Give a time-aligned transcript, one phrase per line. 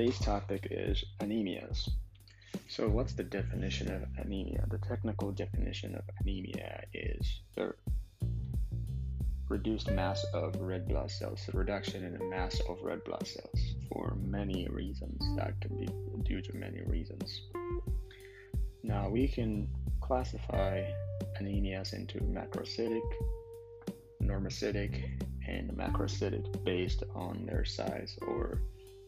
[0.00, 1.90] today's topic is anemias.
[2.68, 4.64] So, what's the definition of anemia?
[4.70, 7.74] The technical definition of anemia is the
[9.50, 13.74] reduced mass of red blood cells, the reduction in the mass of red blood cells
[13.92, 15.20] for many reasons.
[15.36, 15.88] That can be
[16.24, 17.42] due to many reasons.
[18.82, 19.68] Now, we can
[20.00, 20.82] classify
[21.38, 23.02] anemias into microcytic,
[24.22, 24.94] normocytic,
[25.46, 28.62] and macrocytic based on their size or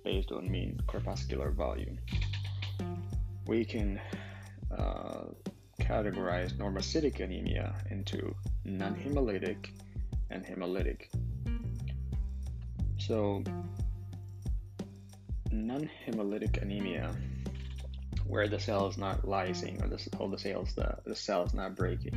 [0.05, 1.99] based on mean corpuscular volume.
[3.47, 4.01] We can
[4.77, 5.25] uh,
[5.81, 8.35] categorize normocytic anemia into
[8.65, 9.69] non hemolytic
[10.31, 11.09] and hemolytic.
[12.99, 13.43] So,
[15.51, 17.15] non hemolytic anemia,
[18.27, 21.53] where the cell is not lysing or the, or the, cells, the, the cell is
[21.53, 22.17] not breaking.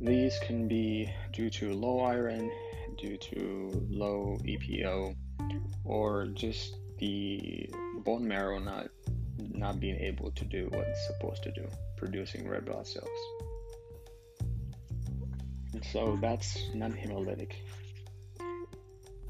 [0.00, 2.50] These can be due to low iron,
[2.98, 5.14] due to low EPO,
[5.84, 7.68] or just the
[8.04, 8.88] bone marrow not
[9.38, 11.66] not being able to do what it's supposed to do,
[11.96, 13.08] producing red blood cells.
[15.72, 17.52] And so that's non-hemolytic.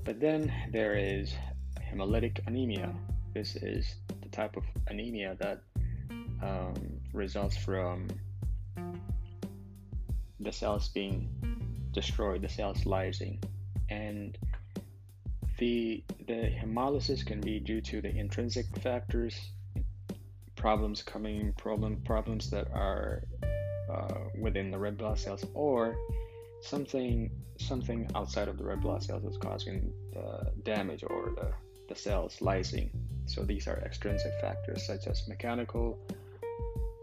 [0.04, 1.34] But then there is
[1.80, 2.92] hemolytic anemia.
[3.32, 5.62] This is the type of anemia that
[6.42, 6.74] um,
[7.12, 8.08] results from
[10.40, 11.28] the cells being
[11.92, 13.42] destroyed, the cells lysing,
[13.88, 14.36] and
[15.58, 19.38] the the hemolysis can be due to the intrinsic factors,
[20.56, 23.22] problems coming problem problems that are
[23.92, 25.96] uh, within the red blood cells, or
[26.62, 31.52] something something outside of the red blood cells is causing the damage or the,
[31.88, 32.90] the cells lysing.
[33.26, 35.98] So these are extrinsic factors such as mechanical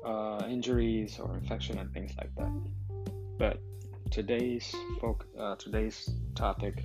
[0.05, 2.51] uh, injuries or infection and things like that.
[3.37, 3.59] But
[4.11, 6.83] today's folk, uh, today's topic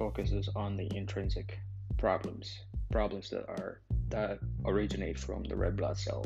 [0.00, 1.58] focuses on the intrinsic
[1.98, 2.60] problems,
[2.90, 6.24] problems that are that originate from the red blood cell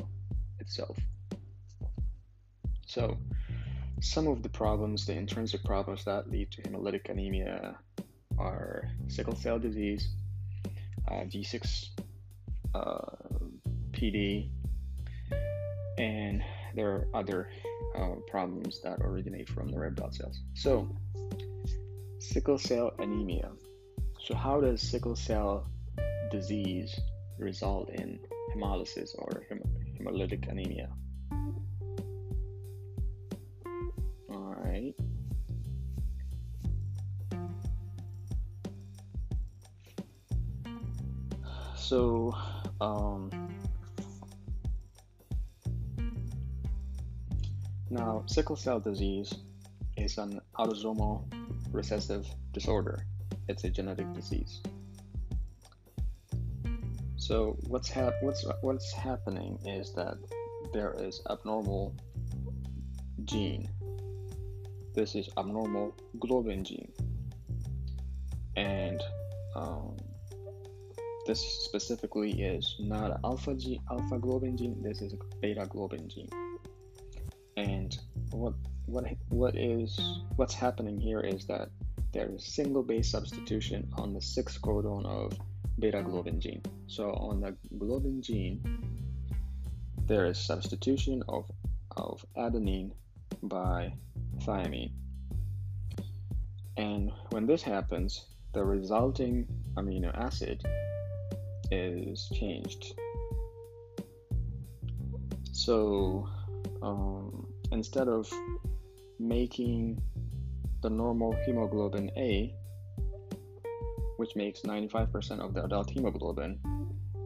[0.61, 0.97] itself.
[2.87, 3.19] So,
[4.01, 7.75] some of the problems, the intrinsic problems that lead to hemolytic anemia,
[8.39, 10.09] are sickle cell disease,
[11.11, 11.89] uh, G6
[12.77, 13.17] uh,
[13.91, 14.51] PD,
[15.99, 16.45] and
[16.77, 17.49] there are other
[17.99, 20.43] uh, problems that originate from the red blood cells.
[20.55, 20.89] So,
[22.25, 23.51] sickle cell anemia.
[24.21, 25.69] So, how does sickle cell
[26.31, 26.99] disease
[27.39, 28.19] result in
[28.55, 29.61] hemolysis or hem-
[29.99, 30.89] hemolytic anemia?
[34.31, 34.95] All right.
[41.77, 42.35] So,
[42.81, 43.31] um,
[47.91, 49.35] now sickle cell disease
[49.97, 51.34] is an autosomal
[51.75, 53.05] recessive disorder.
[53.49, 54.63] It's a genetic disease.
[57.17, 60.17] So what's hap- what's what's happening is that
[60.73, 61.95] there is abnormal
[63.25, 63.69] gene.
[64.95, 66.93] This is abnormal globin gene,
[68.57, 69.03] and
[69.57, 69.97] um,
[71.27, 74.81] this specifically is not alpha gene, alpha globin gene.
[74.83, 76.29] This is a beta globin gene,
[78.95, 80.01] what what is
[80.37, 81.69] what's happening here is that
[82.13, 85.37] there is single base substitution on the sixth codon of
[85.81, 86.63] beta globin gene.
[86.87, 88.63] So on the globin gene,
[90.07, 91.51] there is substitution of,
[91.97, 92.93] of adenine
[93.43, 93.95] by
[94.39, 94.93] thymine.
[96.77, 100.65] And when this happens, the resulting amino acid
[101.73, 102.95] is changed.
[105.51, 106.29] So
[106.81, 108.31] um, instead of
[109.19, 110.03] making
[110.83, 112.55] the normal hemoglobin A,
[114.17, 116.59] which makes 95% of the adult hemoglobin,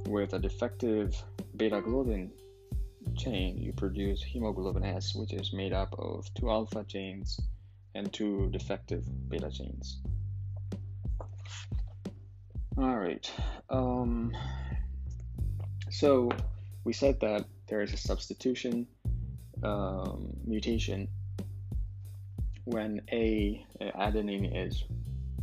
[0.06, 1.22] with a defective
[1.56, 2.30] beta globin
[3.16, 7.40] chain, you produce hemoglobin S, which is made up of two alpha chains
[7.94, 10.00] and two defective beta chains.
[12.76, 13.30] All right.
[13.70, 14.32] Um,
[15.90, 16.30] so
[16.84, 18.86] we said that there is a substitution
[19.64, 21.08] um, mutation
[22.68, 24.84] when a adenine is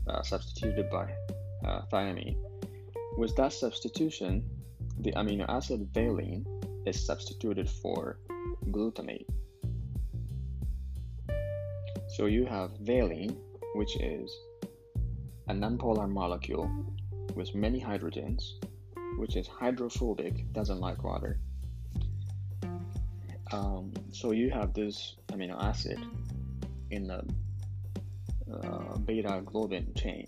[0.07, 1.11] uh, substituted by
[1.65, 2.37] uh, thymine.
[3.17, 4.43] With that substitution,
[4.99, 6.45] the amino acid valine
[6.85, 8.19] is substituted for
[8.69, 9.25] glutamate.
[12.15, 13.35] So you have valine,
[13.73, 14.31] which is
[15.47, 16.69] a nonpolar molecule
[17.33, 18.43] with many hydrogens,
[19.17, 21.39] which is hydrophobic, doesn't like water.
[23.51, 25.99] Um, so you have this amino acid
[26.91, 27.23] in the
[28.51, 30.27] uh, beta globin chain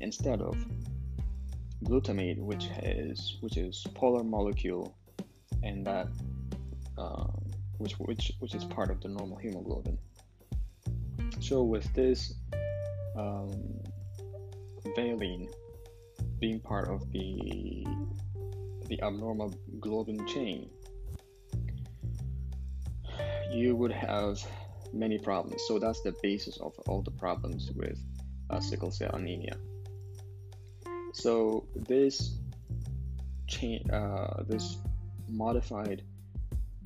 [0.00, 0.56] instead of
[1.84, 4.96] glutamate, which is which is polar molecule,
[5.62, 6.08] and that
[6.96, 7.32] um,
[7.78, 9.98] which which which is part of the normal hemoglobin.
[11.40, 12.34] So with this
[13.16, 13.52] um,
[14.96, 15.48] valine
[16.40, 17.86] being part of the
[18.86, 20.70] the abnormal globin chain,
[23.52, 24.42] you would have
[24.92, 25.62] many problems.
[25.66, 27.98] So that's the basis of all the problems with
[28.50, 29.56] uh, sickle cell anemia.
[31.12, 32.36] So this
[33.46, 34.76] chain, uh, this
[35.28, 36.02] modified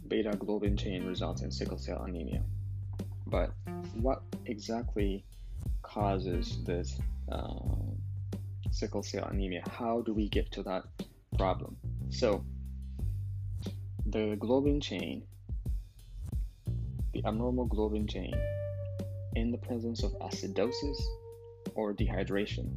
[0.09, 2.43] beta globin chain results in sickle cell anemia.
[3.27, 3.53] But
[3.95, 5.25] what exactly
[5.83, 6.99] causes this
[7.31, 7.55] uh,
[8.71, 9.63] sickle cell anemia?
[9.71, 10.85] How do we get to that
[11.37, 11.77] problem?
[12.11, 12.45] So
[14.07, 15.25] the globin chain
[17.13, 18.35] the abnormal globin chain
[19.35, 21.01] in the presence of acidosis
[21.75, 22.71] or dehydration,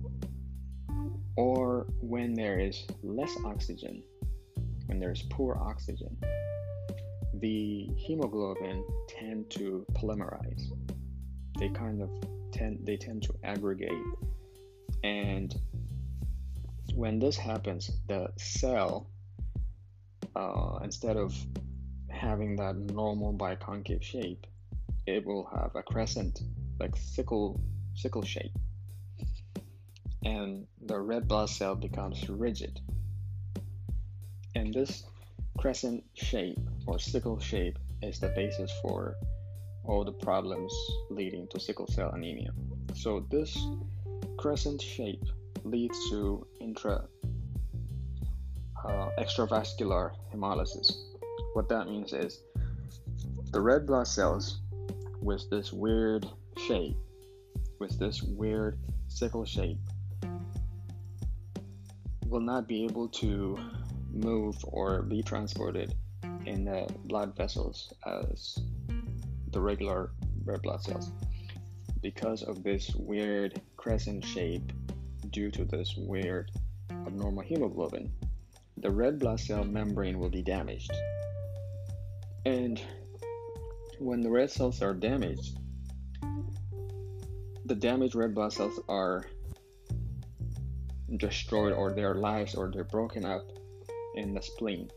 [1.36, 4.04] or when there is less oxygen,
[4.88, 6.18] when there is poor oxygen,
[7.36, 10.64] the hemoglobin tend to polymerize.
[11.60, 12.10] They kind of
[12.52, 13.92] tend they tend to aggregate,
[15.04, 15.54] and
[16.94, 19.08] when this happens, the cell
[20.36, 21.36] uh, instead of
[22.16, 24.48] having that normal biconcave shape,
[25.06, 26.42] it will have a crescent,
[26.80, 27.62] like sickle
[27.94, 28.52] sickle shape.
[30.24, 32.80] And the red blood cell becomes rigid.
[34.56, 35.04] And this
[35.58, 39.16] crescent shape or sickle shape is the basis for
[39.84, 40.74] all the problems
[41.10, 42.52] leading to sickle cell anemia.
[42.96, 43.58] So this
[44.38, 45.24] crescent shape
[45.64, 47.06] leads to intra
[48.84, 50.92] uh, extravascular hemolysis
[51.56, 52.42] what that means is
[53.52, 54.60] the red blood cells
[55.22, 56.26] with this weird
[56.68, 56.98] shape,
[57.80, 59.80] with this weird sickle shape,
[62.28, 63.58] will not be able to
[64.12, 65.96] move or be transported
[66.46, 68.60] in the blood vessels as
[69.52, 70.12] the regular
[70.44, 71.12] red blood cells.
[72.02, 74.74] Because of this weird crescent shape
[75.30, 76.52] due to this weird
[77.08, 78.12] abnormal hemoglobin
[78.78, 80.92] the red blood cell membrane will be damaged
[82.46, 82.82] and
[84.00, 85.58] when the red cells are damaged,
[87.66, 89.26] the damaged red blood cells are
[91.18, 93.44] destroyed or their lives or they're broken up
[94.16, 94.90] in the spleen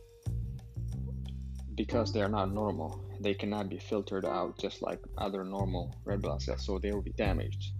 [1.75, 3.05] because they are not normal.
[3.21, 7.03] They cannot be filtered out just like other normal red blood cells, so they will
[7.03, 7.73] be damaged.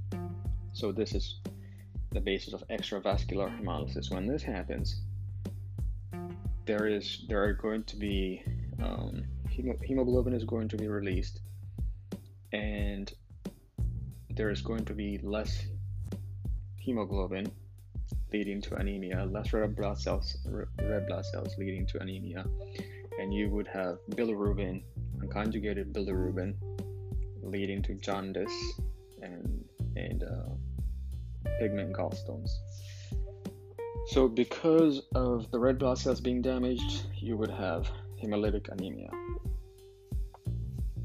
[0.73, 1.41] So this is
[2.13, 4.11] the basis of extravascular hemolysis.
[4.11, 5.03] When this happens,
[6.65, 8.43] there is there are going to be
[8.83, 9.25] um,
[9.83, 11.41] hemoglobin is going to be released
[12.53, 13.13] and
[14.31, 15.67] there is going to be less
[16.77, 17.51] hemoglobin
[18.33, 22.45] leading to anemia, less red blood cells, red blood cells leading to anemia,
[23.21, 24.83] and you would have bilirubin,
[25.19, 26.55] unconjugated bilirubin,
[27.43, 28.81] leading to jaundice
[29.23, 29.65] and
[29.97, 32.51] and uh, pigment gallstones.
[34.09, 37.91] So, because of the red blood cells being damaged, you would have
[38.23, 39.11] hemolytic anemia.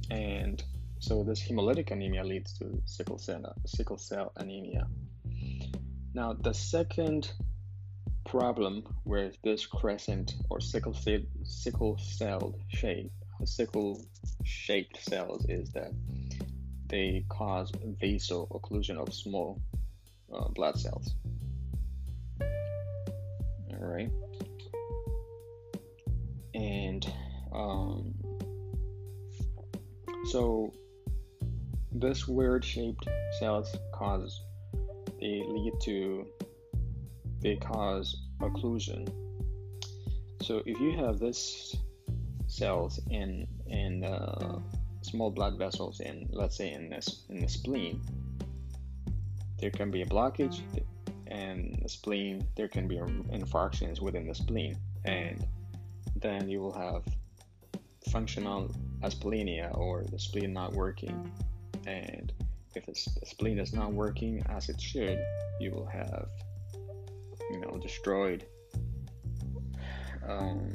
[0.09, 0.63] And
[0.99, 4.87] so this hemolytic anemia leads to sickle cell, sickle cell anemia.
[6.13, 7.31] Now, the second
[8.25, 10.95] problem with this crescent or sickle
[11.43, 13.11] sickle cell shape,
[13.45, 14.01] sickle
[14.43, 15.91] shaped cells is that
[16.87, 19.59] they cause vaso occlusion of small
[20.33, 21.15] uh, blood cells.
[22.41, 24.11] All right,
[26.53, 27.05] and
[27.53, 28.13] um,
[30.29, 30.73] so
[31.91, 33.07] this weird shaped
[33.39, 34.41] cells cause
[35.19, 36.25] they lead to
[37.41, 39.07] they cause occlusion.
[40.41, 41.75] So if you have this
[42.47, 44.59] cells in in uh,
[45.01, 48.01] small blood vessels in let's say in this in the spleen,
[49.59, 50.61] there can be a blockage,
[51.27, 55.45] and the spleen there can be infarctions within the spleen, and
[56.15, 57.03] then you will have
[58.09, 61.31] functional asplenia or the spleen not working.
[61.85, 62.31] And
[62.75, 65.19] if the spleen is not working as it should,
[65.59, 66.27] you will have,
[67.51, 68.45] you know, destroyed.
[70.27, 70.71] Um,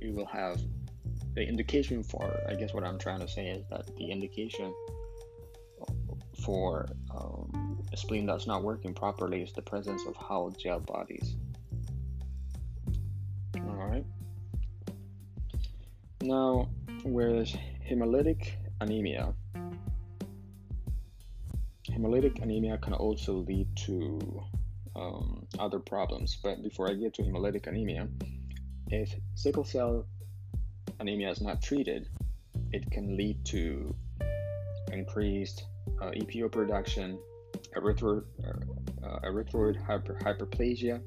[0.00, 0.60] you will have
[1.34, 4.72] the indication for, I guess what I'm trying to say is that the indication
[6.42, 11.36] for um, a spleen that's not working properly is the presence of Howell-Jolly bodies.
[16.22, 16.68] Now,
[17.02, 17.48] with
[17.88, 18.50] hemolytic
[18.80, 19.34] anemia,
[21.88, 24.42] hemolytic anemia can also lead to
[24.94, 26.36] um, other problems.
[26.42, 28.06] But before I get to hemolytic anemia,
[28.88, 30.06] if sickle cell
[30.98, 32.08] anemia is not treated,
[32.72, 33.94] it can lead to
[34.92, 35.64] increased
[36.02, 37.18] uh, EPO production,
[37.74, 38.24] erythroid,
[39.02, 41.00] uh, erythroid hyper, hyperplasia,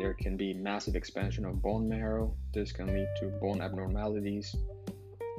[0.00, 2.34] there can be massive expansion of bone marrow.
[2.54, 4.56] This can lead to bone abnormalities,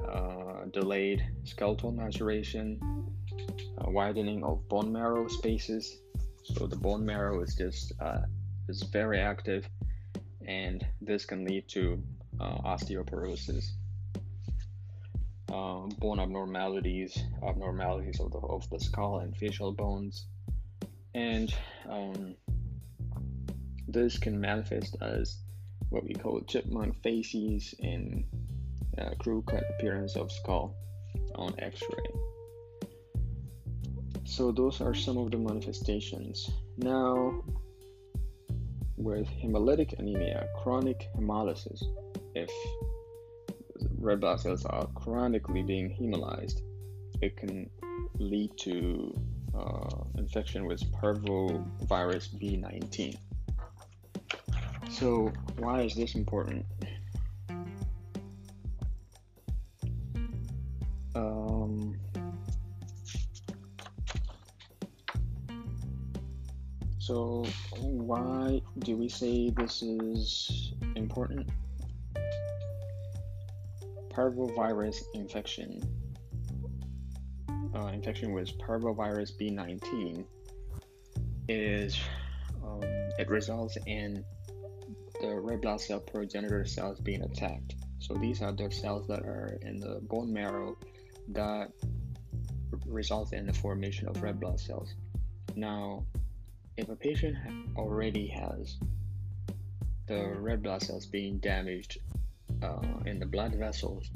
[0.08, 2.80] uh, delayed skeletal maturation,
[3.80, 5.98] uh, widening of bone marrow spaces.
[6.44, 8.22] So the bone marrow is just uh,
[8.70, 9.68] is very active,
[10.48, 12.02] and this can lead to
[12.40, 13.72] uh, osteoporosis.
[15.52, 20.28] Um, bone abnormalities, abnormalities of the, of the skull and facial bones,
[21.14, 21.54] and
[21.90, 22.36] um,
[23.92, 25.38] this can manifest as
[25.90, 28.24] what we call chipmunk faces and
[28.98, 30.76] uh, crew cut appearance of skull
[31.36, 32.22] on X-ray.
[34.24, 36.50] So those are some of the manifestations.
[36.78, 37.44] Now,
[38.96, 41.84] with hemolytic anemia, chronic hemolysis,
[42.36, 42.50] if
[43.98, 46.62] red blood cells are chronically being hemolyzed,
[47.22, 47.70] it can
[48.20, 49.14] lead to
[49.54, 53.18] uh, infection with parvovirus B19.
[54.92, 56.66] So, why is this important?
[61.16, 61.96] Um,
[67.00, 67.46] so,
[67.80, 71.50] why do we say this is important?
[74.10, 75.82] Parvovirus infection,
[77.74, 80.26] uh, infection with parvovirus B19,
[81.48, 81.98] is
[82.62, 82.84] um,
[83.18, 84.24] it results in
[85.22, 87.76] the red blood cell progenitor cells being attacked.
[88.00, 90.76] So these are the cells that are in the bone marrow
[91.30, 91.72] that
[92.88, 94.96] result in the formation of red blood cells.
[95.56, 96.04] Now,
[96.78, 97.38] if a patient
[97.78, 98.78] already has
[100.08, 102.00] the red blood cells being damaged
[102.64, 104.10] uh, in the blood vessels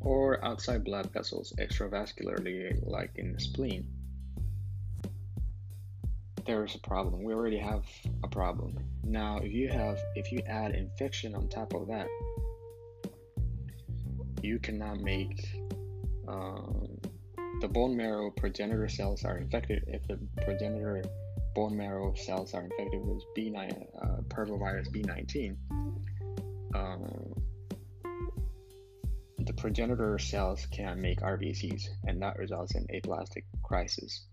[0.00, 3.86] or outside blood vessels extravascularly, like in the spleen,
[6.50, 7.22] there is a problem.
[7.22, 7.84] We already have
[8.24, 8.76] a problem.
[9.04, 12.08] Now, if you have, if you add infection on top of that,
[14.42, 15.48] you cannot make
[16.26, 16.98] um,
[17.60, 19.84] the bone marrow progenitor cells are infected.
[19.86, 21.04] If the progenitor
[21.54, 25.56] bone marrow cells are infected with B9, uh, parvovirus B19,
[26.74, 27.32] um,
[29.38, 34.26] the progenitor cells can make RBCs, and that results in aplastic crisis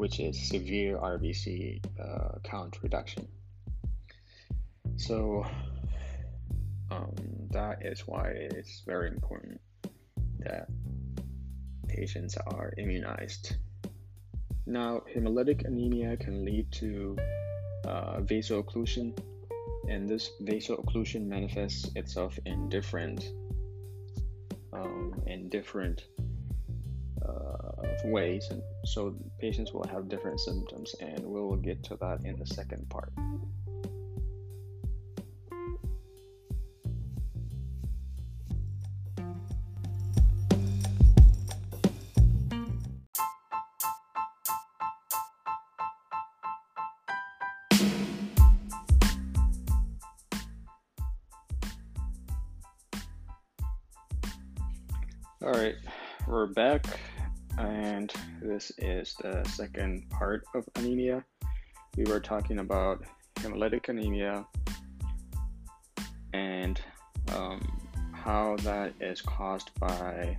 [0.00, 3.28] which is severe RBC uh, count reduction.
[4.96, 5.44] So
[6.90, 7.14] um,
[7.50, 9.60] that is why it's very important
[10.38, 10.68] that
[11.86, 13.56] patients are immunized.
[14.64, 17.18] Now, hemolytic anemia can lead to
[17.86, 19.18] uh, vaso-occlusion,
[19.86, 23.32] and this vaso-occlusion manifests itself in different
[24.72, 26.06] um, in different
[28.04, 32.38] ways, and so patients will have different symptoms, and we will get to that in
[32.38, 33.12] the second part.
[55.42, 55.76] All right,
[56.28, 56.84] we're back
[57.66, 58.12] and
[58.42, 61.24] this is the second part of anemia.
[61.96, 63.04] We were talking about
[63.36, 64.46] hemolytic anemia
[66.32, 66.80] and
[67.34, 67.60] um,
[68.12, 70.36] how that is caused by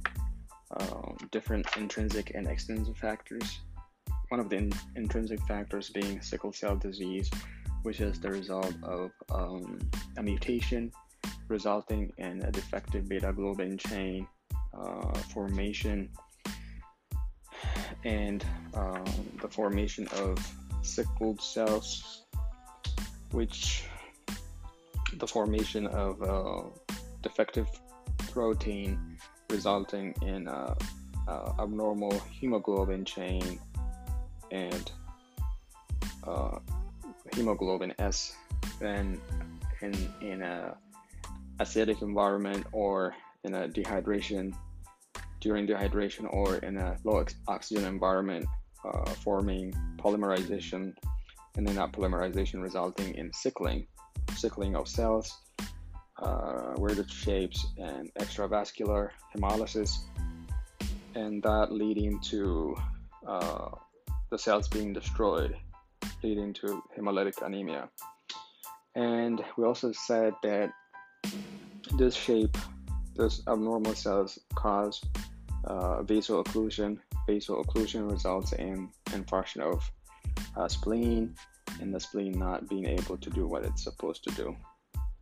[0.80, 3.60] um, different intrinsic and extrinsic factors.
[4.30, 7.30] One of the in- intrinsic factors being sickle cell disease,
[7.84, 9.80] which is the result of um,
[10.18, 10.92] a mutation
[11.50, 14.28] resulting in a defective beta globin chain
[14.74, 16.10] uh, formation
[18.04, 19.06] and um,
[19.42, 20.38] the formation of
[20.82, 22.24] sickled cells,
[23.32, 23.84] which
[25.18, 26.64] the formation of uh,
[27.22, 27.68] defective
[28.32, 29.18] protein
[29.50, 30.74] resulting in uh,
[31.28, 33.60] uh, abnormal hemoglobin chain
[34.52, 34.92] and
[37.34, 38.36] hemoglobin S
[38.80, 39.20] then
[39.82, 40.76] in in a
[41.60, 44.54] acidic environment or in a dehydration
[45.42, 48.46] during dehydration or in a low oxygen environment,
[48.86, 50.94] uh, forming polymerization,
[51.58, 53.86] and then that polymerization resulting in sickling,
[54.36, 55.42] sickling of cells,
[56.22, 60.00] uh, weirded shapes, and extravascular hemolysis,
[61.16, 62.76] and that leading to
[63.28, 63.70] uh,
[64.30, 65.56] the cells being destroyed
[66.24, 67.90] leading to hemolytic anemia.
[68.96, 70.72] And we also said that
[71.98, 72.58] this shape,
[73.16, 75.02] this abnormal cells cause
[75.66, 76.98] uh, occlusion.
[77.28, 79.90] Vasal occlusion results in infarction of
[80.58, 81.36] uh, spleen
[81.80, 84.56] and the spleen not being able to do what it's supposed to do.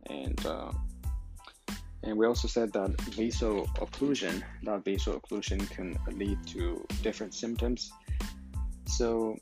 [0.06, 0.72] And uh,
[2.02, 7.92] and we also said that vasal occlusion, that vasal occlusion can lead to different symptoms.
[8.86, 9.36] So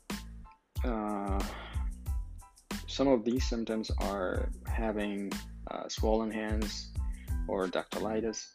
[0.83, 1.41] uh,
[2.87, 5.31] some of these symptoms are having
[5.71, 6.91] uh, swollen hands
[7.47, 8.45] or dactylitis.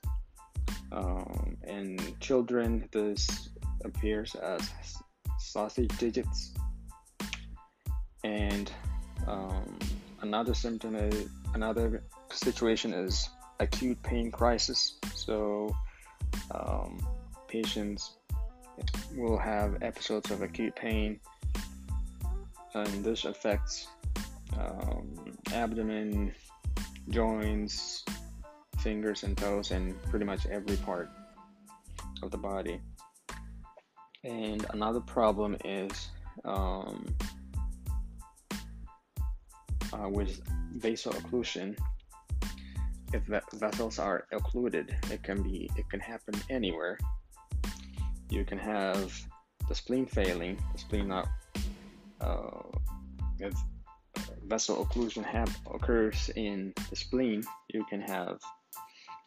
[0.95, 3.49] Um, in children, this
[3.85, 4.71] appears as
[5.39, 6.55] sausage digits.
[8.23, 8.71] And
[9.27, 9.79] um,
[10.23, 13.29] another symptom is another situation is
[13.61, 14.99] acute pain crisis.
[15.15, 15.75] So
[16.53, 17.05] um,
[17.49, 18.13] patients
[19.17, 21.21] will have episodes of acute pain,
[22.75, 23.89] and this affects
[24.59, 25.15] um,
[25.53, 26.35] abdomen,
[27.11, 28.05] joints,
[28.85, 31.09] fingers and toes, and pretty much every part
[32.23, 32.81] of the body.
[34.23, 36.09] And another problem is
[36.45, 37.07] um,
[39.93, 40.41] uh, with.
[43.17, 43.23] If
[43.55, 46.99] vessels are occluded, it can be it can happen anywhere.
[48.29, 49.15] You can have
[49.69, 51.29] the spleen failing, the spleen not
[52.21, 52.63] uh,
[53.39, 53.55] if
[54.47, 58.39] vessel occlusion have, occurs in the spleen, you can have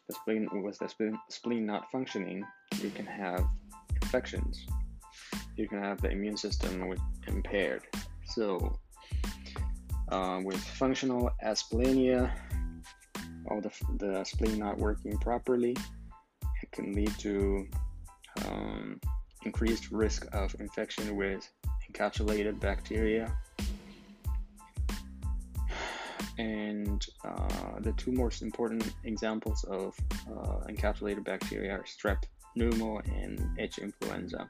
[0.07, 2.45] the spleen with the spleen, spleen not functioning,
[2.81, 3.45] you can have
[4.01, 4.65] infections.
[5.55, 6.93] You can have the immune system
[7.27, 7.83] impaired.
[8.25, 8.77] So,
[10.09, 12.31] uh, with functional asplenia,
[13.45, 15.75] or the, the spleen not working properly,
[16.61, 17.67] it can lead to
[18.45, 18.99] um,
[19.45, 21.49] increased risk of infection with
[21.91, 23.35] encapsulated bacteria
[26.37, 29.95] and uh, the two most important examples of
[30.29, 32.23] uh, encapsulated bacteria are strep
[32.57, 34.49] pneumo and H influenza.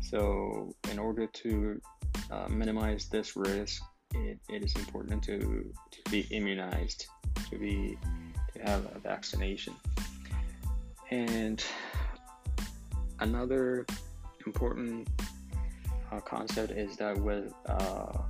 [0.00, 1.80] So, in order to
[2.30, 3.82] uh, minimize this risk,
[4.14, 5.38] it, it is important to,
[5.90, 7.06] to be immunized,
[7.50, 7.98] to be
[8.54, 9.74] to have a vaccination.
[11.10, 11.62] And
[13.20, 13.86] another
[14.46, 15.08] important
[16.10, 18.22] uh, concept is that with uh,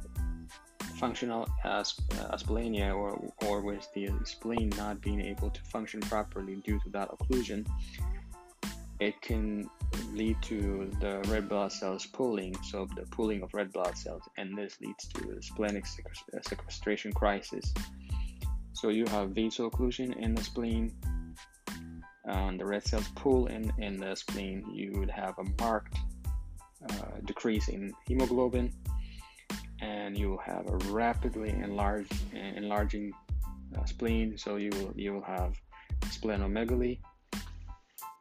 [0.99, 6.57] functional as, uh, asplenia or, or with the spleen not being able to function properly
[6.57, 7.67] due to that occlusion,
[9.01, 9.71] it can
[10.13, 14.57] lead to the red blood cells pooling, so the pooling of red blood cells, and
[14.59, 15.85] this leads to splenic
[16.43, 17.73] sequestration crisis.
[18.73, 20.93] So you have vasal occlusion in the spleen,
[22.25, 25.97] and the red cells pool in, in the spleen, you would have a marked
[26.91, 28.73] uh, decrease in hemoglobin
[29.81, 33.13] and you will have a rapidly enlarged enlarging
[33.77, 34.37] uh, spleen.
[34.37, 35.55] So you will you will have
[36.07, 37.01] splenomegaly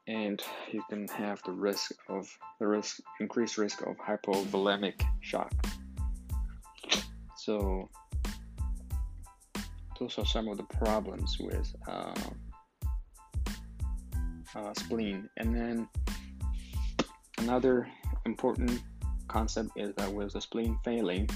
[0.08, 0.41] and
[0.72, 2.28] you can have the risk of
[2.60, 5.54] the risk increased risk of hypovolemic shock.
[7.36, 7.89] So
[10.00, 12.13] those are some of the problems with uh,
[14.56, 15.30] uh, spleen.
[15.38, 15.88] And then
[17.39, 17.88] another
[18.26, 18.82] important
[19.27, 21.29] concept is that with the spleen failing,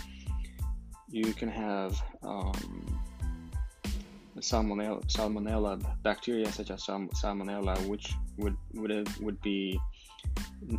[1.09, 2.99] you can have um,
[4.39, 9.79] salmonella, salmonella bacteria such as salmonella, which would would would be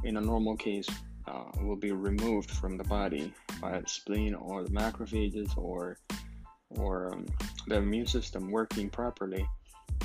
[0.05, 0.89] in a normal case
[1.27, 5.99] uh, will be removed from the body by the spleen or the macrophages or
[6.71, 7.27] or um,
[7.69, 9.47] the immune system working properly.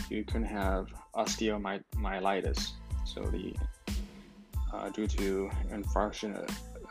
[0.10, 2.72] You can have osteomyelitis,
[3.06, 3.56] so the
[4.74, 6.36] uh, due to infarction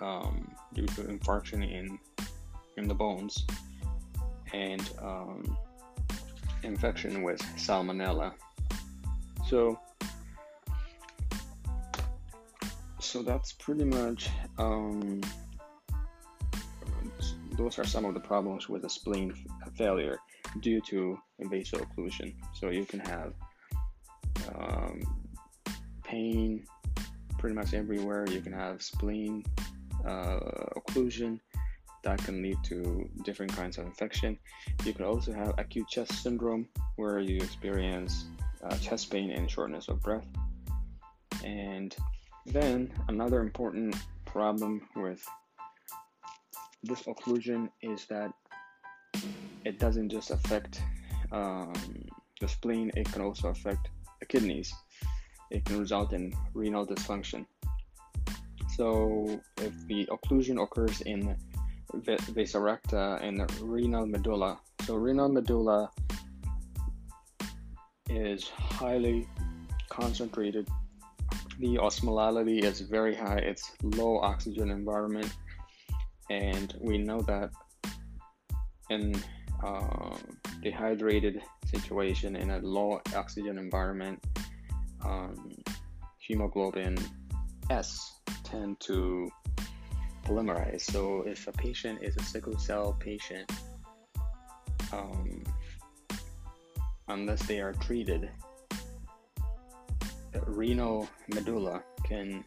[0.00, 1.98] um, due to infarction in
[2.76, 3.46] in the bones
[4.52, 5.56] and um,
[6.62, 8.32] infection with salmonella.
[9.48, 9.78] So
[12.98, 14.28] so that's pretty much
[14.58, 15.22] um,
[17.56, 19.32] those are some of the problems with a spleen
[19.74, 20.18] failure
[20.60, 22.34] due to vasal occlusion.
[22.54, 23.32] So you can have
[24.54, 25.00] um,
[26.04, 26.66] pain
[27.38, 28.26] pretty much everywhere.
[28.28, 29.44] You can have spleen
[30.06, 30.38] uh,
[30.76, 31.40] occlusion
[32.04, 34.38] that can lead to different kinds of infection.
[34.84, 38.26] You can also have acute chest syndrome where you experience
[38.62, 40.26] uh, chest pain and shortness of breath.
[41.44, 41.94] And
[42.46, 45.24] then another important problem with
[46.82, 48.32] this occlusion is that
[49.64, 50.80] it doesn't just affect
[51.32, 51.72] um,
[52.40, 53.88] the spleen, it can also affect
[54.20, 54.72] the kidneys.
[55.50, 57.46] It can result in renal dysfunction.
[58.76, 61.34] So if the occlusion occurs in
[61.94, 64.58] vasa recta and renal medulla.
[64.84, 65.90] So renal medulla
[68.10, 69.26] is highly
[69.88, 70.68] concentrated.
[71.58, 73.38] The osmolality is very high.
[73.38, 75.34] It's low oxygen environment,
[76.28, 77.50] and we know that
[78.90, 79.14] in
[79.64, 80.16] uh,
[80.62, 84.22] dehydrated situation in a low oxygen environment,
[85.02, 85.56] um,
[86.18, 86.98] hemoglobin
[87.70, 89.30] S tend to
[90.24, 90.82] polymerize.
[90.82, 93.50] So if a patient is a sickle cell patient,
[94.92, 95.42] um,
[97.08, 98.30] unless they are treated,
[100.46, 102.44] renal medulla can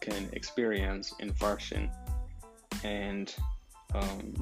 [0.00, 1.90] can experience infarction,
[2.84, 3.34] and
[3.94, 4.34] um,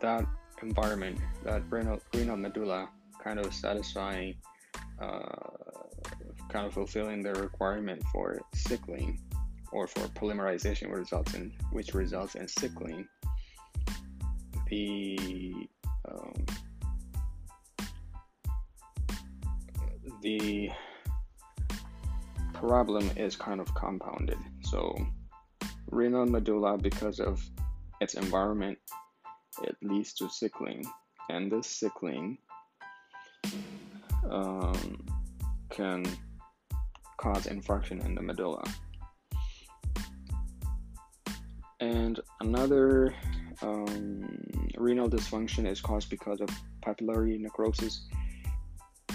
[0.00, 0.24] that
[0.62, 2.88] environment, that renal renal medulla,
[3.22, 4.34] kind of satisfying,
[5.00, 5.83] uh,
[6.48, 9.20] kind of fulfilling the requirement for sickling
[9.72, 13.06] or for polymerization results in which results in sickling
[14.68, 15.68] the
[16.08, 16.46] um,
[20.22, 20.70] the
[22.52, 24.38] problem is kind of compounded.
[24.62, 24.96] So
[25.90, 27.42] renal medulla because of
[28.00, 28.78] its environment
[29.62, 30.84] it leads to sickling
[31.28, 32.38] and this sickling
[34.28, 35.06] um,
[35.70, 36.04] can
[37.16, 38.62] cause infarction in the medulla
[41.84, 43.14] and another
[43.62, 44.24] um,
[44.76, 46.48] renal dysfunction is caused because of
[46.84, 48.06] papillary necrosis.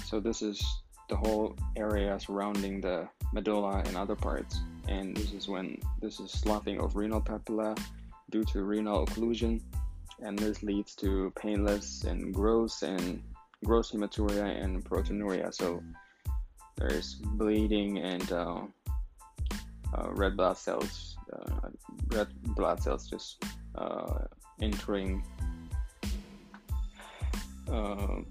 [0.06, 0.64] So this is
[1.10, 4.60] the whole area surrounding the medulla and other parts.
[4.88, 7.80] And this is when this is sloughing of renal papilla
[8.30, 9.62] due to renal occlusion,
[10.20, 13.22] and this leads to painless and gross and
[13.66, 15.54] gross hematuria and proteinuria.
[15.54, 15.82] So
[16.80, 18.62] there's bleeding and uh,
[19.94, 21.70] uh, red blood cells uh,
[22.08, 23.44] red blood cells just
[23.76, 24.26] uh,
[24.62, 25.24] entering
[27.72, 28.22] uh,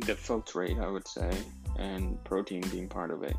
[0.00, 1.30] the filtrate, I would say,
[1.78, 3.36] and protein being part of it.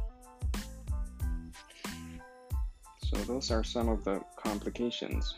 [3.03, 5.36] So those are some of the complications.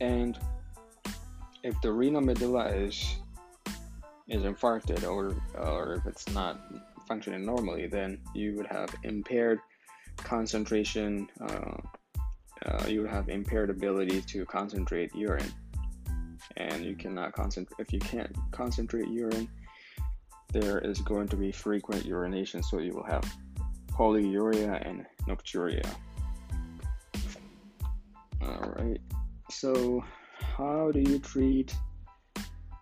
[0.00, 0.38] And
[1.62, 3.16] if the renal medulla is
[4.28, 6.60] is infarcted or or if it's not
[7.06, 9.60] functioning normally, then you would have impaired
[10.16, 11.76] concentration, uh,
[12.64, 15.52] uh, you would have impaired ability to concentrate urine,
[16.56, 17.76] and you cannot concentrate.
[17.78, 19.48] If you can't concentrate urine,
[20.52, 23.24] there is going to be frequent urination, so you will have
[23.90, 25.86] polyuria and nocturia.
[28.42, 29.00] All right.
[29.50, 30.04] So,
[30.38, 31.74] how do you treat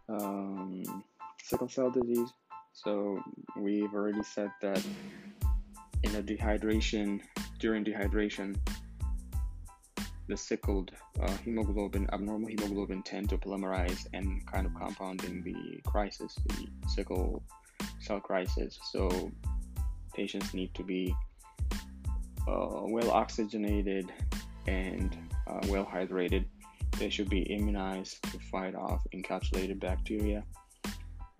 [0.08, 1.04] um,
[1.44, 2.30] sickle cell disease?
[2.72, 3.22] So,
[3.56, 4.84] we've already said that
[6.02, 7.20] in a dehydration,
[7.60, 8.56] during dehydration,
[10.26, 16.34] the sickled uh, hemoglobin, abnormal hemoglobin, tend to polymerize and kind of compounding the crisis,
[16.46, 17.42] the sickle
[18.00, 18.78] cell crisis.
[18.90, 19.30] So
[20.14, 21.14] patients need to be
[22.48, 24.10] uh, well oxygenated
[24.66, 26.46] and uh, well hydrated.
[26.98, 30.44] They should be immunized to fight off encapsulated bacteria.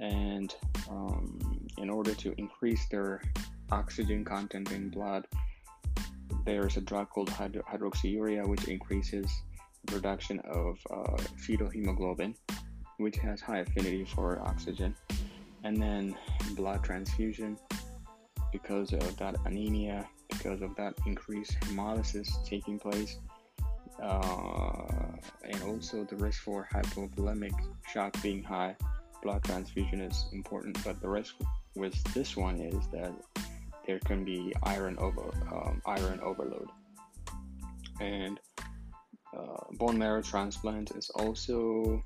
[0.00, 0.54] And
[0.90, 3.22] um, in order to increase their
[3.70, 5.26] oxygen content in blood.
[6.44, 9.26] There's a drug called hydro- hydroxyurea, which increases
[9.84, 12.34] the production of uh, fetal hemoglobin,
[12.98, 14.94] which has high affinity for oxygen.
[15.64, 16.16] And then
[16.54, 17.56] blood transfusion,
[18.52, 23.18] because of that anemia, because of that increased hemolysis taking place,
[24.02, 27.54] uh, and also the risk for hypovolemic
[27.90, 28.76] shock being high,
[29.24, 30.78] blood transfusion is important.
[30.84, 31.34] But the risk
[31.74, 33.12] with this one is that
[33.86, 36.68] there can be iron over um, iron overload,
[38.00, 38.38] and
[39.36, 42.04] uh, bone marrow transplant is also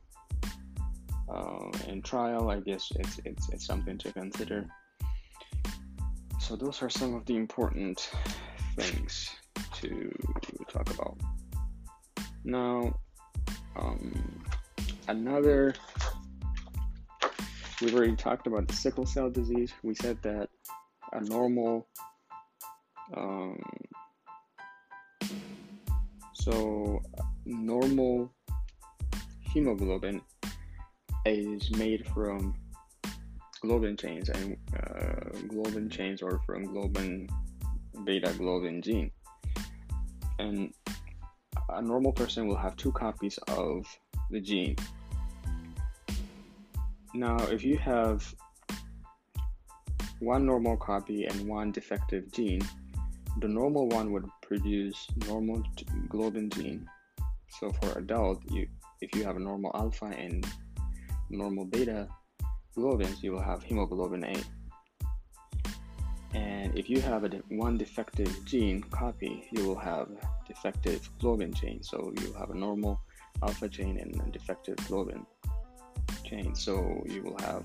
[1.29, 2.51] uh, in trial.
[2.51, 4.67] I guess it's, it's it's something to consider.
[6.41, 8.11] So those are some of the important
[8.77, 9.29] things
[9.75, 10.11] to
[10.73, 11.19] talk about.
[12.45, 12.95] Now,
[13.77, 14.45] um,
[15.09, 15.75] another
[17.81, 19.73] we've already talked about the sickle cell disease.
[19.83, 20.49] We said that
[21.13, 21.87] a normal
[23.17, 23.63] um,
[26.35, 27.01] so
[27.45, 28.31] normal
[29.41, 30.21] hemoglobin
[31.25, 32.55] is made from
[33.65, 37.29] globin chains and uh, globin chains are from globin
[38.05, 39.11] beta globin gene
[40.39, 40.73] and
[41.71, 43.85] a normal person will have two copies of
[44.31, 44.77] the gene
[47.15, 48.35] now if you have
[50.21, 52.63] one normal copy and one defective gene,
[53.41, 55.63] the normal one would produce normal
[56.09, 56.89] globin gene.
[57.49, 58.67] So for adult, you
[59.01, 60.47] if you have a normal alpha and
[61.31, 62.09] normal beta
[62.77, 64.37] globins, you will have hemoglobin A.
[66.35, 70.09] And if you have a one defective gene copy, you will have
[70.47, 71.83] defective globin chain.
[71.83, 73.01] So you have a normal
[73.43, 75.25] alpha chain and a defective globin
[76.29, 76.55] chain.
[76.55, 77.65] So you will have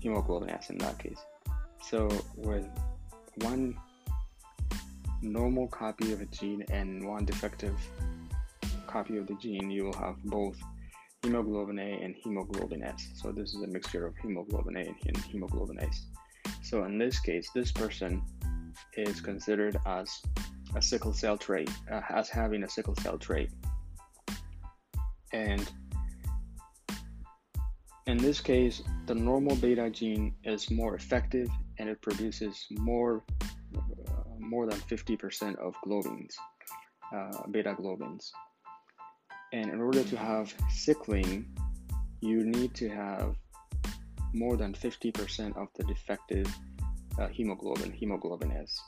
[0.00, 1.18] hemoglobin S in that case.
[1.82, 2.66] So with
[3.36, 3.76] one
[5.22, 7.76] normal copy of a gene and one defective
[8.86, 10.56] copy of the gene, you will have both
[11.22, 13.08] hemoglobin A and hemoglobin S.
[13.14, 16.06] So this is a mixture of hemoglobin A and hemoglobin S.
[16.62, 18.22] So in this case, this person
[18.96, 20.22] is considered as
[20.74, 23.50] a sickle cell trait, uh, as having a sickle cell trait.
[25.32, 25.70] And
[28.08, 31.46] in this case, the normal beta gene is more effective
[31.78, 33.22] and it produces more
[33.76, 36.32] uh, more than 50% of globins,
[37.14, 38.30] uh, beta globins.
[39.52, 41.54] And in order to have sickling,
[42.22, 43.36] you need to have
[44.32, 46.48] more than 50% of the defective
[47.18, 48.80] uh, hemoglobin, hemoglobin S.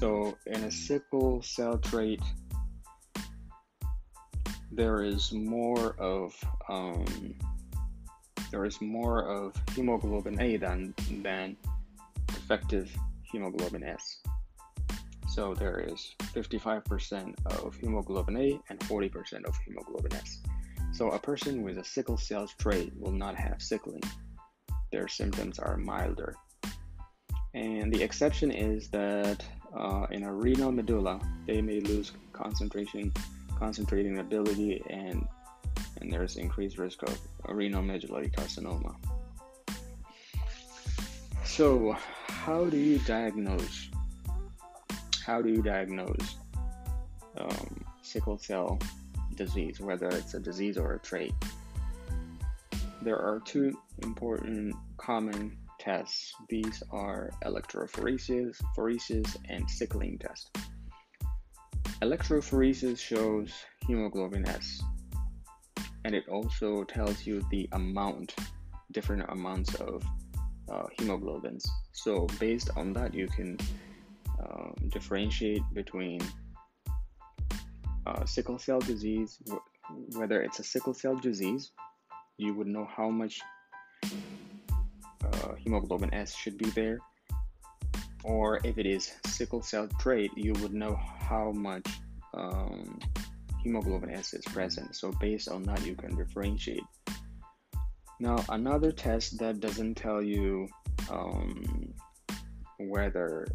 [0.00, 2.22] So in a sickle cell trait,
[4.72, 6.34] there is more of
[6.68, 7.04] um,
[8.50, 11.56] there is more of hemoglobin A than than
[12.26, 12.90] defective
[13.22, 14.20] hemoglobin S.
[15.28, 20.40] So there is 55% of hemoglobin A and 40% of hemoglobin S.
[20.92, 24.02] So a person with a sickle cell trait will not have sickling.
[24.92, 26.34] Their symptoms are milder.
[27.52, 29.44] And the exception is that
[29.76, 33.12] uh, in a renal medulla, they may lose concentration,
[33.58, 35.26] concentrating ability, and
[36.06, 38.94] and there's increased risk of renal medullary carcinoma.
[41.44, 41.96] So,
[42.28, 43.88] how do you diagnose
[45.24, 46.36] how do you diagnose
[47.36, 48.78] um, sickle cell
[49.34, 51.34] disease, whether it's a disease or a trait?
[53.02, 56.32] There are two important common tests.
[56.48, 60.56] These are electrophoresis, phoresis, and sickling test.
[62.00, 63.52] Electrophoresis shows
[63.88, 64.80] hemoglobin S,
[66.06, 68.36] and it also tells you the amount,
[68.92, 70.04] different amounts of
[70.70, 71.66] uh, hemoglobins.
[71.90, 73.58] So based on that, you can
[74.40, 76.20] um, differentiate between
[78.06, 81.72] uh, sickle cell disease, wh- whether it's a sickle cell disease,
[82.38, 83.40] you would know how much
[84.04, 86.98] uh, hemoglobin S should be there,
[88.22, 91.88] or if it is sickle cell trait, you would know how much
[92.32, 93.00] um,
[93.66, 94.94] hemoglobin S is present.
[94.94, 96.84] So based on that, you can differentiate.
[98.20, 100.68] Now, another test that doesn't tell you
[101.10, 101.92] um,
[102.78, 103.46] whether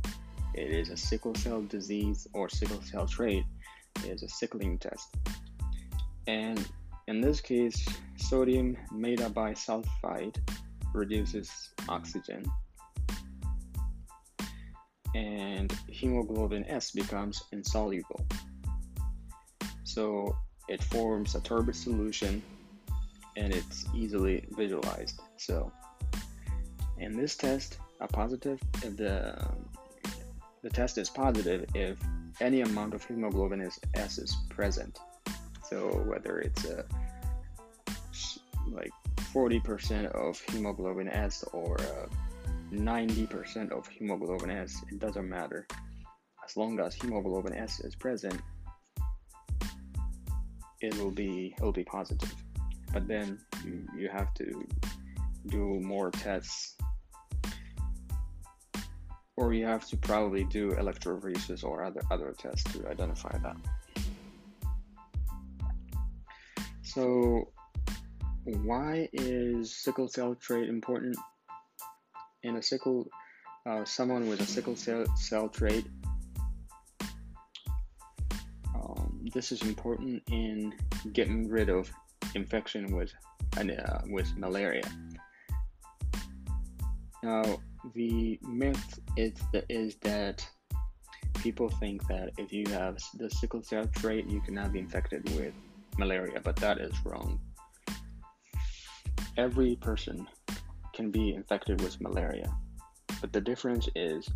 [0.54, 3.46] it is a sickle cell disease or sickle cell trait
[4.06, 5.16] is a sickling test.
[6.28, 6.60] And
[7.08, 10.38] in this case, sodium metabisulfite
[10.94, 11.50] reduces
[11.88, 12.44] oxygen
[15.16, 18.26] and hemoglobin S becomes insoluble.
[19.94, 20.38] So
[20.70, 22.42] it forms a turbid solution
[23.36, 25.20] and it's easily visualized.
[25.36, 25.70] So
[26.98, 29.38] in this test, a positive the
[30.64, 31.98] the test is positive if
[32.40, 34.98] any amount of hemoglobin is S is present.
[35.70, 36.86] So whether it's a
[38.72, 38.94] like
[39.34, 42.08] 40% of hemoglobin S or uh,
[42.72, 45.68] 90% of hemoglobin S, it doesn't matter.
[46.46, 48.40] As long as hemoglobin S is present,
[50.82, 52.34] it will be it will be positive.
[52.94, 54.68] But then you, you have to
[55.48, 56.76] do more tests
[59.38, 63.58] or you have to probably do electrophoresis or other other tests to identify that.
[66.84, 67.52] So,
[68.44, 71.16] why is sickle cell trait important?
[72.44, 73.08] In a sickle,
[73.66, 75.86] uh, someone with a sickle cell, cell trait,
[79.32, 80.74] this is important in
[81.14, 81.90] getting rid of
[82.36, 83.14] infection with
[83.58, 84.90] uh, with malaria.
[87.24, 87.44] Now,
[87.94, 90.48] the myth is that, is that
[91.40, 95.54] people think that if you have the sickle cell trait, you cannot be infected with
[95.98, 97.40] malaria, but that is wrong.
[99.38, 100.28] Every person
[100.94, 102.52] can be infected with malaria,
[103.22, 104.28] but the difference is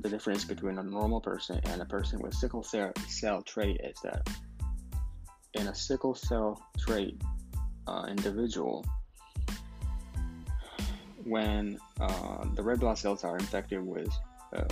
[0.00, 3.98] the difference between a normal person and a person with sickle cell, cell trait is
[4.02, 4.28] that
[5.54, 7.20] in a sickle cell trait
[7.86, 8.84] uh, individual,
[11.24, 14.08] when uh, the red blood cells are infected with
[14.54, 14.64] uh,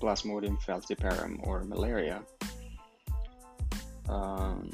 [0.00, 2.22] Plasmodium falciparum or malaria,
[4.08, 4.70] um,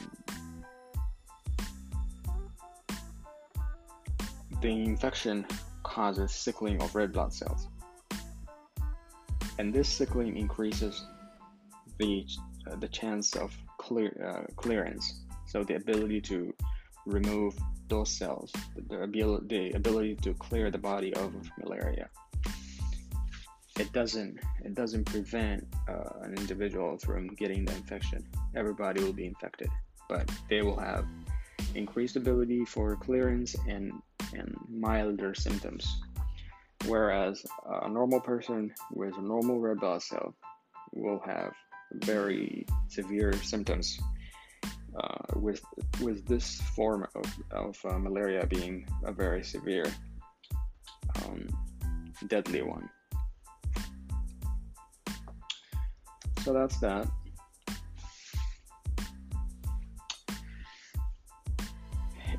[4.61, 5.47] the infection
[5.83, 7.67] causes sickling of red blood cells.
[9.59, 11.05] And this sickling increases
[11.99, 12.27] the,
[12.71, 16.55] uh, the chance of clear, uh, clearance, so the ability to
[17.07, 17.55] remove
[17.89, 18.53] those cells,
[18.89, 22.09] the ability, the ability to clear the body of malaria.
[23.79, 28.25] It doesn't it doesn't prevent uh, an individual from getting the infection.
[28.55, 29.69] Everybody will be infected,
[30.09, 31.07] but they will have
[31.75, 33.93] increased ability for clearance and
[34.35, 36.01] and milder symptoms.
[36.87, 40.35] Whereas a normal person with a normal red blood cell
[40.93, 41.53] will have
[41.93, 43.99] very severe symptoms
[44.99, 45.63] uh, with
[46.01, 49.87] with this form of, of uh, malaria being a very severe
[51.25, 51.47] um,
[52.27, 52.89] deadly one.
[56.45, 57.07] So that's that.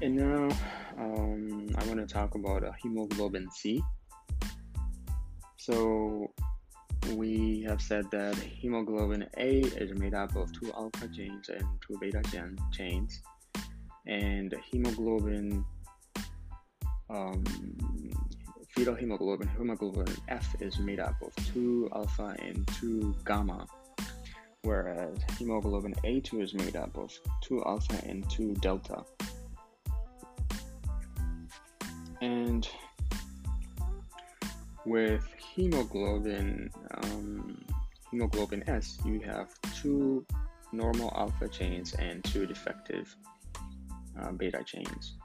[0.01, 0.49] And now
[0.97, 3.81] um, I want to talk about hemoglobin C
[5.63, 6.29] so
[7.15, 11.97] we have said that hemoglobin A is made up of two alpha chains and two
[12.01, 12.21] beta
[12.73, 13.21] chains,
[14.05, 15.63] and hemoglobin,
[17.09, 17.45] um,
[18.75, 23.65] fetal hemoglobin, hemoglobin F is made up of two alpha and two gamma,
[24.63, 29.05] whereas hemoglobin A2 is made up of two alpha and two delta.
[32.21, 32.67] And
[34.85, 35.23] with
[35.55, 36.69] hemoglobin,
[37.03, 37.63] um,
[38.11, 40.25] hemoglobin S, you have two
[40.71, 43.15] normal alpha chains and two defective
[44.19, 45.15] uh, beta chains.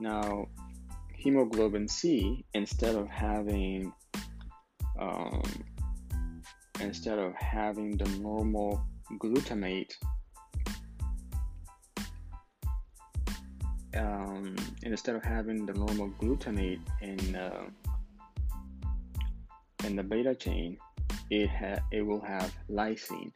[0.00, 0.46] Now,
[1.14, 3.92] hemoglobin C, instead of having
[4.98, 5.42] um,
[6.80, 8.82] instead of having the normal
[9.18, 9.92] glutamate
[13.94, 17.64] um, instead of having the normal glutamate in uh,
[19.84, 20.76] in the beta chain,
[21.30, 23.32] it, ha- it will have lysine.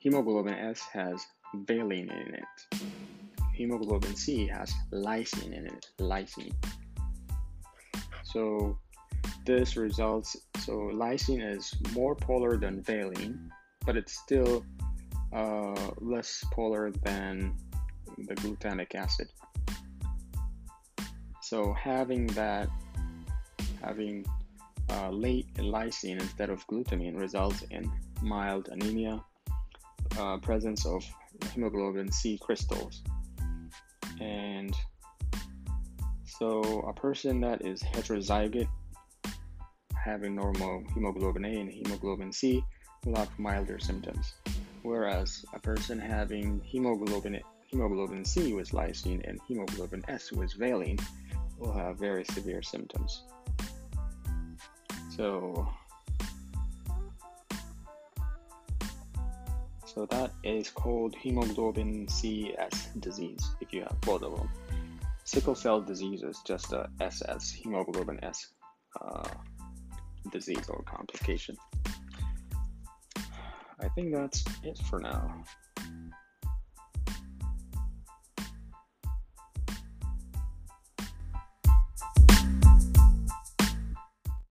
[0.00, 1.24] Hemoglobin S has
[1.54, 2.80] valine in it.
[3.54, 6.54] Hemoglobin C has lysine in it, lysine.
[8.24, 8.78] So
[9.44, 13.50] this results, so lysine is more polar than valine,
[13.84, 14.64] but it's still
[15.32, 17.54] uh, less polar than
[18.18, 19.28] the glutamic acid.
[21.42, 22.68] So having that,
[23.82, 24.24] having
[24.90, 27.90] uh, late lysine instead of glutamine results in
[28.22, 29.22] mild anemia,
[30.18, 31.04] uh, presence of
[31.54, 33.02] hemoglobin C crystals.
[34.20, 34.74] And
[36.24, 38.68] so, a person that is heterozygote,
[39.94, 42.62] having normal hemoglobin A and hemoglobin C,
[43.04, 44.34] will have milder symptoms.
[44.82, 50.98] Whereas a person having hemoglobin hemoglobin C with lysine and hemoglobin S with valine
[51.58, 53.22] will have very severe symptoms.
[55.20, 55.68] So,
[59.84, 64.48] so that is called hemoglobin CS disease if you have both of them.
[65.24, 68.46] Sickle cell disease is just a SS, hemoglobin S
[68.98, 69.28] uh,
[70.32, 71.54] disease or complication.
[73.78, 75.44] I think that's it for now.